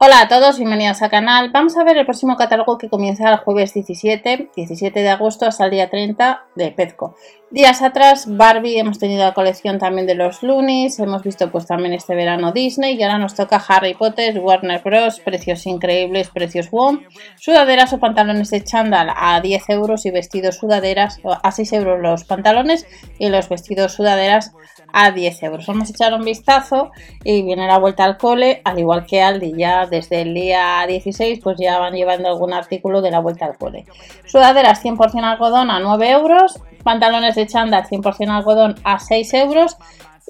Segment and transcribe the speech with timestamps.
[0.00, 1.50] Hola a todos, bienvenidos al canal.
[1.50, 5.64] Vamos a ver el próximo catálogo que comienza el jueves 17, 17 de agosto hasta
[5.64, 7.16] el día 30 de Pezco.
[7.50, 11.94] Días atrás Barbie, hemos tenido la colección también de los Loonies, hemos visto pues también
[11.94, 17.00] este verano Disney y ahora nos toca Harry Potter, Warner Bros, precios increíbles, precios WOM,
[17.36, 22.24] sudaderas o pantalones de chándal a 10 euros y vestidos sudaderas a 6 euros los
[22.24, 22.86] pantalones
[23.18, 24.52] y los vestidos sudaderas
[24.92, 25.66] a 10 euros.
[25.66, 26.92] Vamos a echar un vistazo
[27.24, 31.40] y viene la vuelta al cole, al igual que Aldi ya desde el día 16
[31.42, 33.84] pues ya van llevando algún artículo de la vuelta al cole.
[34.26, 39.76] Sudaderas 100% algodón a 9 euros, pantalones de chándal 100% algodón a 6 euros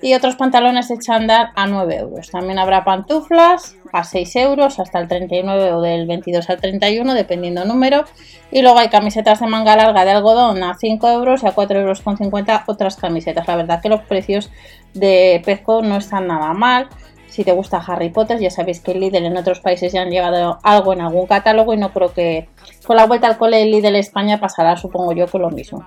[0.00, 2.30] y otros pantalones de chándal a 9 euros.
[2.30, 7.64] También habrá pantuflas a 6 euros hasta el 39 o del 22 al 31 dependiendo
[7.64, 8.04] número.
[8.50, 11.80] Y luego hay camisetas de manga larga de algodón a 5 euros y a 4
[11.80, 13.46] euros con 50 otras camisetas.
[13.46, 14.50] La verdad que los precios
[14.94, 16.88] de Pezco no están nada mal.
[17.38, 20.58] Si te gusta Harry Potter, ya sabéis que Lidl en otros países ya han llevado
[20.64, 22.48] algo en algún catálogo y no creo que
[22.84, 25.86] con la vuelta al cole Lidl España pasará, supongo yo, con lo mismo.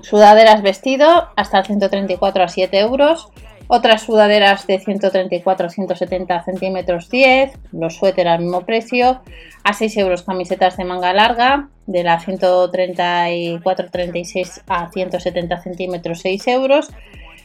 [0.00, 3.28] Sudaderas vestido hasta el 134 a 7 euros.
[3.66, 7.58] Otras sudaderas de 134 a 170 centímetros 10.
[7.72, 9.20] Los suéter al mismo precio.
[9.62, 11.68] A 6 euros camisetas de manga larga.
[11.86, 16.88] De la 134-36 a 170 centímetros 6 euros.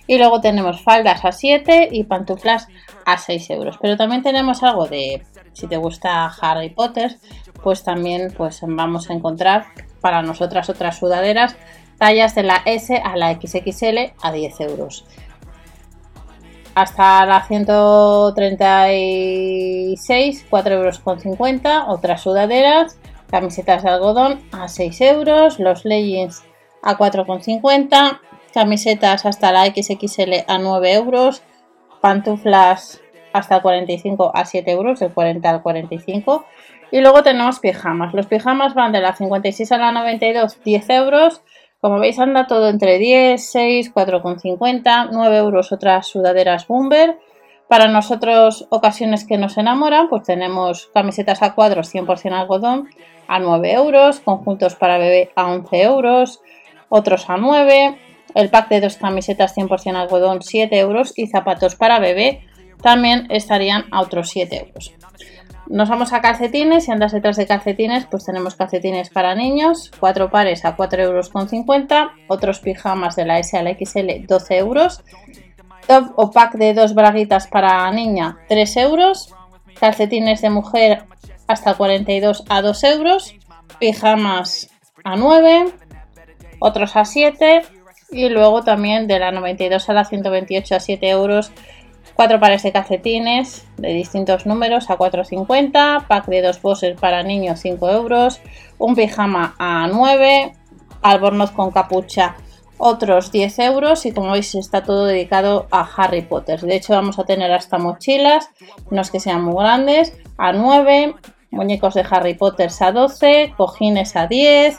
[0.08, 2.68] Y luego tenemos faldas a 7 y pantuflas
[3.06, 3.78] a 6 euros.
[3.82, 7.18] Pero también tenemos algo de, si te gusta Harry Potter,
[7.64, 9.66] pues también pues vamos a encontrar
[10.02, 11.56] para nosotras otras sudaderas
[11.98, 15.06] tallas de la S a la XXL a 10 euros.
[16.76, 21.86] Hasta la 136, 4 euros con 50.
[21.88, 23.00] Otras sudaderas,
[23.32, 25.60] camisetas de algodón a 6 euros.
[25.60, 26.44] Los leggings
[26.84, 28.20] a 4,50.
[28.56, 31.44] Camisetas hasta la XXL a 9 euros.
[32.00, 33.02] Pantuflas
[33.34, 36.46] hasta 45 a 7 euros, del 40 al 45.
[36.90, 38.14] Y luego tenemos pijamas.
[38.14, 41.42] Los pijamas van de la 56 a la 92, 10 euros.
[41.82, 47.20] Como veis anda todo entre 10, 6, 4,50, 9 euros otras sudaderas Bumber.
[47.68, 52.88] Para nosotros ocasiones que nos enamoran, pues tenemos camisetas a cuadros 100% algodón
[53.28, 56.42] a 9 euros, conjuntos para bebé a 11 euros,
[56.88, 57.98] otros a 9,
[58.36, 62.46] el pack de dos camisetas 100% algodón 7 euros y zapatos para bebé
[62.84, 64.94] también estarían a otros 7 euros.
[65.68, 70.30] Nos vamos a calcetines, si andas detrás de calcetines, pues tenemos calcetines para niños, cuatro
[70.30, 71.32] pares a 4,50 euros,
[72.28, 75.04] otros pijamas de la S a la XL 12 euros,
[75.88, 79.34] top o pack de dos braguitas para niña 3 euros,
[79.80, 81.06] calcetines de mujer
[81.48, 83.36] hasta 42 a 2 euros,
[83.80, 84.70] pijamas
[85.04, 85.74] a 9,
[86.60, 87.64] otros a 7
[88.12, 91.52] y luego también de la 92 a la 128 a 7 euros
[92.16, 96.08] Cuatro pares de calcetines de distintos números a 4,50.
[96.08, 98.40] Pack de dos bosses para niños 5 euros.
[98.78, 100.54] Un pijama a 9.
[101.02, 102.38] Albornoz con capucha
[102.78, 106.62] otros 10 euros y como veis está todo dedicado a Harry Potter.
[106.62, 108.50] De hecho vamos a tener hasta mochilas,
[108.90, 111.16] no es que sean muy grandes, a 9,
[111.52, 114.78] muñecos de Harry Potter a 12, cojines a 10,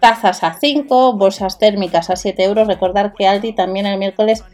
[0.00, 2.66] tazas a 5, bolsas térmicas a 7 euros.
[2.66, 4.44] Recordar que Aldi también el miércoles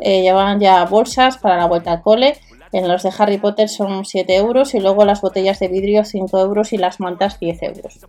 [0.00, 2.36] eh, llevan ya bolsas para la vuelta al cole.
[2.72, 6.38] En los de Harry Potter son 7 euros y luego las botellas de vidrio 5
[6.38, 8.00] euros y las mantas 10 euros.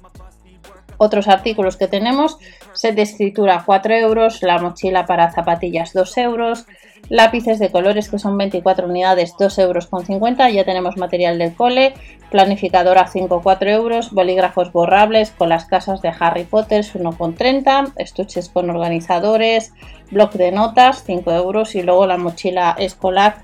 [0.97, 2.37] Otros artículos que tenemos,
[2.73, 6.65] set de escritura 4 euros, la mochila para zapatillas 2 euros,
[7.09, 11.53] lápices de colores que son 24 unidades 2 euros con 50, ya tenemos material del
[11.53, 11.93] cole,
[12.31, 17.93] planificadora 5 4 euros, bolígrafos borrables con las casas de Harry Potter 1 con 30,
[17.97, 19.73] estuches con organizadores,
[20.11, 23.37] bloc de notas 5 euros y luego la mochila escolar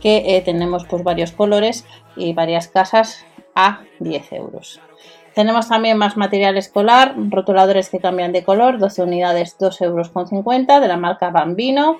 [0.00, 1.84] que eh, tenemos pues varios colores
[2.16, 4.80] y varias casas a 10 euros.
[5.34, 10.12] Tenemos también más material escolar, rotuladores que cambian de color, 12 unidades 2,50 euros
[10.66, 11.98] de la marca Bambino.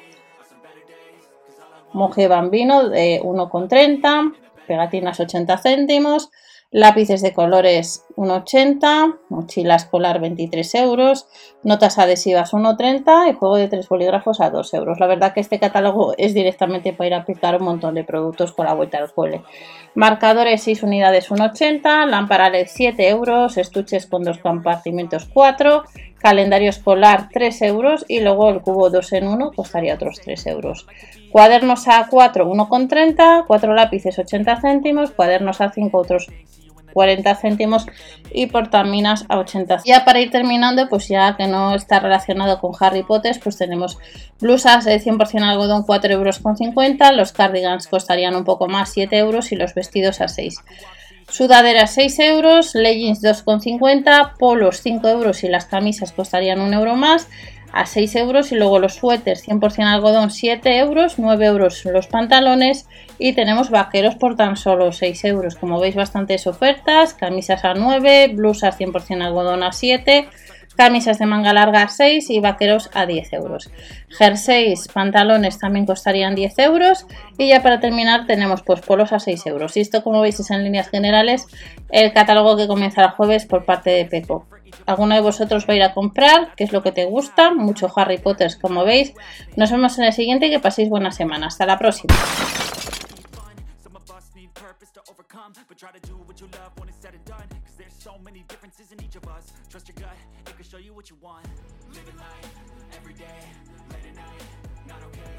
[1.93, 4.35] Monje Bambino de 1,30,
[4.67, 6.31] pegatinas 80 céntimos,
[6.75, 11.29] lápices de colores 1,80, mochila escolar 23 euros,
[11.63, 14.99] notas adhesivas 1,30 y juego de tres bolígrafos a 2 euros.
[14.99, 18.51] La verdad que este catálogo es directamente para ir a aplicar un montón de productos
[18.51, 19.43] con la vuelta al cole.
[19.95, 25.85] Marcadores 6 unidades 1,80, lámpara LED 7 euros, estuches con dos compartimentos 4,
[26.19, 30.89] calendario escolar 3 euros y luego el cubo 2 en 1 costaría otros 3 euros.
[31.31, 36.29] Cuadernos A4 1,30, 4 lápices 80 céntimos, cuadernos A5 otros
[36.95, 37.87] 40 céntimos
[38.33, 42.73] y portaminas a 80 Ya para ir terminando, pues ya que no está relacionado con
[42.81, 43.99] Harry Potter, pues tenemos
[44.41, 49.19] blusas de 100% algodón 4 euros con 50, los cardigans costarían un poco más 7
[49.19, 50.57] euros y los vestidos a 6.
[51.29, 57.29] Sudaderas 6 euros, leggings 2,50, polos 5 euros y las camisas costarían 1 euro más
[57.75, 62.89] a 6 euros y luego los suéteres 100% algodón 7 euros, 9 euros los pantalones
[63.19, 65.57] y tenemos vaqueros por tan solo 6 euros.
[65.57, 70.29] Como veis bastantes ofertas, camisas a 9, blusas 100% algodón a 7,
[70.77, 73.71] camisas de manga larga a 6 y vaqueros a 10 euros.
[74.09, 77.07] Jerseys, pantalones también costarían 10 euros
[77.39, 79.77] y ya para terminar tenemos pues polos a 6 euros.
[79.77, 81.47] Y esto como veis es en líneas generales
[81.91, 84.47] el catálogo que comienza el jueves por parte de Peco.
[84.87, 86.55] ¿Alguno de vosotros va a ir a comprar?
[86.57, 87.55] ¿Qué es lo que te gusta?
[87.55, 89.15] Mucho Harry Potter, como veis.
[89.57, 91.47] Nos vemos en el siguiente y que paséis buena semana.
[91.47, 92.15] Hasta la próxima.
[100.75, 101.47] show you what you want.
[101.91, 102.51] Living life,
[102.97, 103.41] every day,
[103.91, 104.43] late at night,
[104.89, 105.37] not okay.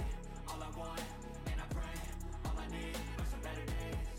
[0.47, 1.01] All I want,
[1.47, 1.99] and I pray,
[2.45, 4.14] all I need are some better days.